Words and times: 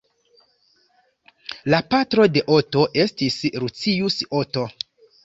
La 1.73 1.81
patro 1.91 2.25
de 2.37 2.43
Oto 2.55 2.87
estis 3.05 3.37
Lucius 3.65 4.19
Oto. 4.41 4.65